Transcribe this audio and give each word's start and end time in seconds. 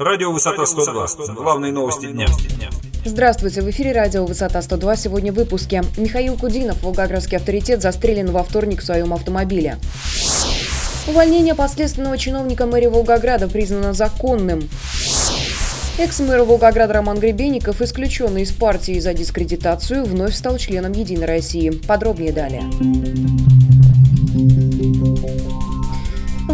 Радио 0.00 0.32
«Высота 0.32 0.62
102». 0.62 1.34
Главные 1.34 1.72
новости 1.72 2.06
дня. 2.06 2.26
Здравствуйте, 3.04 3.60
в 3.60 3.68
эфире 3.68 3.92
радио 3.92 4.24
«Высота 4.24 4.60
102». 4.60 4.96
Сегодня 4.96 5.30
в 5.30 5.34
выпуске. 5.34 5.84
Михаил 5.98 6.38
Кудинов, 6.38 6.82
волгоградский 6.82 7.36
авторитет, 7.36 7.82
застрелен 7.82 8.32
во 8.32 8.42
вторник 8.42 8.80
в 8.80 8.86
своем 8.86 9.12
автомобиле. 9.12 9.76
Увольнение 11.06 11.54
последственного 11.54 12.16
чиновника 12.16 12.64
мэрии 12.64 12.86
Волгограда 12.86 13.46
признано 13.46 13.92
законным. 13.92 14.70
Экс-мэр 15.98 16.44
Волгограда 16.44 16.94
Роман 16.94 17.18
Гребенников, 17.18 17.82
исключенный 17.82 18.44
из 18.44 18.52
партии 18.52 18.98
за 19.00 19.12
дискредитацию, 19.12 20.06
вновь 20.06 20.34
стал 20.34 20.56
членом 20.56 20.92
«Единой 20.92 21.26
России». 21.26 21.68
Подробнее 21.68 22.32
далее. 22.32 22.62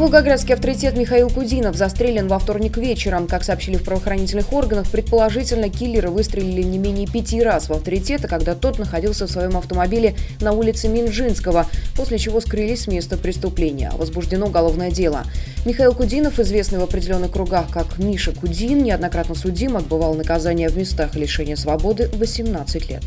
Волгоградский 0.07 0.55
авторитет 0.55 0.97
Михаил 0.97 1.29
Кудинов 1.29 1.75
застрелен 1.75 2.29
во 2.29 2.39
вторник 2.39 2.77
вечером. 2.77 3.27
Как 3.27 3.43
сообщили 3.43 3.75
в 3.75 3.83
правоохранительных 3.83 4.53
органах, 4.53 4.89
предположительно, 4.89 5.69
киллеры 5.69 6.11
выстрелили 6.11 6.63
не 6.63 6.79
менее 6.79 7.09
пяти 7.09 7.43
раз 7.43 7.69
в 7.69 7.73
авторитета, 7.73 8.29
когда 8.29 8.55
тот 8.55 8.79
находился 8.79 9.27
в 9.27 9.31
своем 9.33 9.57
автомобиле 9.57 10.15
на 10.41 10.53
улице 10.53 10.87
Минжинского, 10.87 11.67
после 11.97 12.21
чего 12.21 12.41
скрылись 12.41 12.85
с 12.85 12.87
места 12.87 13.17
преступления. 13.17 13.91
Возбуждено 13.99 14.47
уголовное 14.47 14.93
дело. 14.93 15.25
Михаил 15.65 15.93
Кудинов, 15.93 16.39
известный 16.39 16.79
в 16.79 16.85
определенных 16.85 17.33
кругах 17.33 17.69
как 17.73 17.99
Миша 17.99 18.31
Кудин, 18.31 18.85
неоднократно 18.85 19.35
судим, 19.35 19.77
отбывал 19.77 20.15
наказание 20.15 20.69
в 20.69 20.79
местах 20.79 21.17
лишения 21.17 21.57
свободы 21.57 22.09
18 22.15 22.91
лет. 22.91 23.03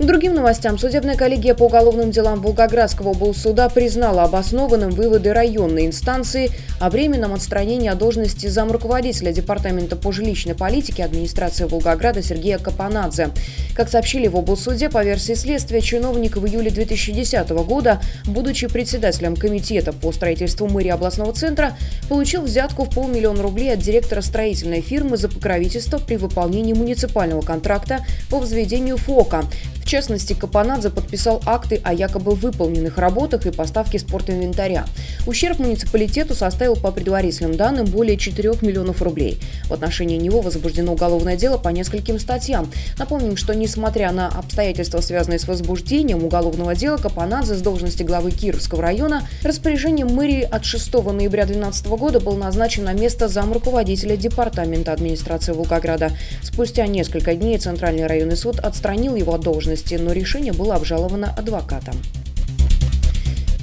Другим 0.00 0.34
новостям. 0.34 0.78
Судебная 0.78 1.14
коллегия 1.14 1.54
по 1.54 1.64
уголовным 1.64 2.10
делам 2.10 2.40
Волгоградского 2.40 3.10
облсуда 3.10 3.68
признала 3.68 4.22
обоснованным 4.22 4.92
выводы 4.92 5.34
районной 5.34 5.84
инстанции 5.84 6.52
о 6.80 6.88
временном 6.88 7.34
отстранении 7.34 7.90
от 7.90 7.98
должности 7.98 8.46
замруководителя 8.46 9.30
Департамента 9.30 9.96
по 9.96 10.10
жилищной 10.10 10.54
политике 10.54 11.04
администрации 11.04 11.64
Волгограда 11.64 12.22
Сергея 12.22 12.56
Капанадзе. 12.56 13.28
Как 13.76 13.90
сообщили 13.90 14.26
в 14.26 14.36
облсуде, 14.36 14.88
по 14.88 15.04
версии 15.04 15.34
следствия, 15.34 15.82
чиновник 15.82 16.38
в 16.38 16.46
июле 16.46 16.70
2010 16.70 17.50
года, 17.50 18.00
будучи 18.24 18.68
председателем 18.68 19.36
комитета 19.36 19.92
по 19.92 20.12
строительству 20.12 20.66
мэрии 20.66 20.90
областного 20.90 21.34
центра, 21.34 21.76
получил 22.08 22.40
взятку 22.40 22.84
в 22.84 22.94
полмиллиона 22.94 23.42
рублей 23.42 23.74
от 23.74 23.80
директора 23.80 24.22
строительной 24.22 24.80
фирмы 24.80 25.18
за 25.18 25.28
покровительство 25.28 25.98
при 25.98 26.16
выполнении 26.16 26.72
муниципального 26.72 27.42
контракта 27.42 27.98
по 28.30 28.38
взведению 28.38 28.96
ФОКа 28.96 29.44
частности, 29.90 30.34
Капанадзе 30.34 30.90
подписал 30.90 31.42
акты 31.46 31.80
о 31.82 31.92
якобы 31.92 32.34
выполненных 32.36 32.96
работах 32.96 33.46
и 33.46 33.50
поставке 33.50 33.98
спортинвентаря. 33.98 34.86
Ущерб 35.26 35.58
муниципалитету 35.58 36.34
составил 36.34 36.76
по 36.76 36.92
предварительным 36.92 37.56
данным 37.56 37.86
более 37.86 38.16
4 38.16 38.58
миллионов 38.62 39.02
рублей. 39.02 39.40
В 39.68 39.72
отношении 39.72 40.16
него 40.16 40.42
возбуждено 40.42 40.92
уголовное 40.92 41.36
дело 41.36 41.58
по 41.58 41.70
нескольким 41.70 42.20
статьям. 42.20 42.70
Напомним, 42.98 43.36
что 43.36 43.52
несмотря 43.52 44.12
на 44.12 44.28
обстоятельства, 44.28 45.00
связанные 45.00 45.40
с 45.40 45.48
возбуждением 45.48 46.24
уголовного 46.24 46.76
дела, 46.76 46.96
Капанадзе 46.96 47.56
с 47.56 47.60
должности 47.60 48.04
главы 48.04 48.30
Кировского 48.30 48.82
района 48.82 49.26
распоряжением 49.42 50.14
мэрии 50.14 50.42
от 50.42 50.64
6 50.64 50.92
ноября 50.94 51.46
2012 51.46 51.86
года 51.86 52.20
был 52.20 52.36
назначен 52.36 52.84
на 52.84 52.92
место 52.92 53.26
замруководителя 53.26 54.16
департамента 54.16 54.92
администрации 54.92 55.52
Волгограда. 55.52 56.12
Спустя 56.42 56.86
несколько 56.86 57.34
дней 57.34 57.58
Центральный 57.58 58.06
районный 58.06 58.36
суд 58.36 58.60
отстранил 58.60 59.16
его 59.16 59.34
от 59.34 59.40
должности 59.40 59.79
ответственности, 59.80 59.94
но 59.94 60.12
решение 60.12 60.52
было 60.52 60.74
обжаловано 60.74 61.34
адвокатом. 61.36 61.94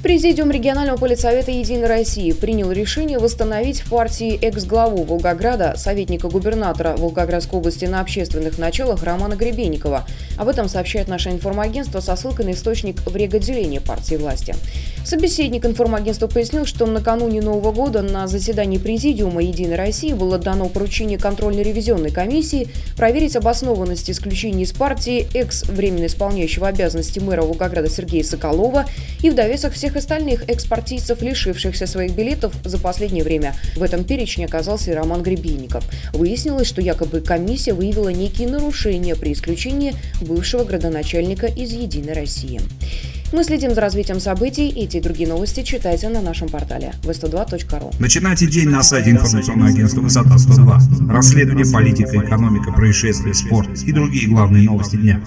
Президиум 0.02 0.52
регионального 0.52 0.96
политсовета 0.96 1.50
«Единой 1.50 1.88
России» 1.88 2.30
принял 2.30 2.70
решение 2.70 3.18
восстановить 3.18 3.80
в 3.80 3.90
партии 3.90 4.38
экс-главу 4.40 5.02
Волгограда, 5.02 5.74
советника 5.76 6.28
губернатора 6.28 6.96
Волгоградской 6.96 7.58
области 7.58 7.84
на 7.84 8.00
общественных 8.00 8.58
началах 8.58 9.02
Романа 9.02 9.34
Гребенникова. 9.34 10.06
Об 10.38 10.48
этом 10.48 10.68
сообщает 10.68 11.08
наше 11.08 11.30
информагентство 11.30 11.98
со 11.98 12.14
ссылкой 12.14 12.46
на 12.46 12.52
источник 12.52 13.00
в 13.00 13.16
реготделении 13.16 13.80
партии 13.80 14.14
власти. 14.14 14.54
Собеседник 15.08 15.64
информагентства 15.64 16.26
пояснил, 16.26 16.66
что 16.66 16.84
накануне 16.84 17.40
Нового 17.40 17.72
года 17.72 18.02
на 18.02 18.26
заседании 18.26 18.76
Президиума 18.76 19.42
«Единой 19.42 19.76
России» 19.76 20.12
было 20.12 20.36
дано 20.36 20.68
поручение 20.68 21.18
контрольно-ревизионной 21.18 22.10
комиссии 22.10 22.68
проверить 22.94 23.34
обоснованность 23.34 24.10
исключения 24.10 24.64
из 24.64 24.72
партии 24.72 25.26
экс-временно 25.32 26.04
исполняющего 26.04 26.68
обязанности 26.68 27.20
мэра 27.20 27.40
Волгограда 27.40 27.88
Сергея 27.88 28.22
Соколова 28.22 28.84
и 29.22 29.30
в 29.30 29.34
довесок 29.34 29.72
всех 29.72 29.96
остальных 29.96 30.46
экс-партийцев, 30.46 31.22
лишившихся 31.22 31.86
своих 31.86 32.12
билетов 32.12 32.52
за 32.62 32.76
последнее 32.76 33.24
время. 33.24 33.54
В 33.76 33.82
этом 33.82 34.04
перечне 34.04 34.44
оказался 34.44 34.90
и 34.90 34.94
Роман 34.94 35.22
Гребенников. 35.22 35.84
Выяснилось, 36.12 36.68
что 36.68 36.82
якобы 36.82 37.22
комиссия 37.22 37.72
выявила 37.72 38.10
некие 38.10 38.46
нарушения 38.46 39.16
при 39.16 39.32
исключении 39.32 39.94
бывшего 40.20 40.64
градоначальника 40.64 41.46
из 41.46 41.72
«Единой 41.72 42.12
России». 42.12 42.60
Мы 43.30 43.44
следим 43.44 43.74
за 43.74 43.82
развитием 43.82 44.20
событий. 44.20 44.68
Эти 44.68 44.96
и 44.96 45.00
другие 45.00 45.28
новости 45.28 45.62
читайте 45.62 46.08
на 46.08 46.22
нашем 46.22 46.48
портале 46.48 46.94
v102.ru. 47.02 47.94
Начинайте 47.98 48.46
день 48.46 48.70
на 48.70 48.82
сайте 48.82 49.10
информационного 49.10 49.68
агентства 49.70 50.00
«Высота 50.00 50.36
102». 50.36 51.12
Расследование, 51.12 51.70
политика, 51.70 52.16
экономика, 52.16 52.72
происшествия, 52.72 53.34
спорт 53.34 53.68
и 53.82 53.92
другие 53.92 54.28
главные 54.28 54.62
новости 54.62 54.96
дня. 54.96 55.22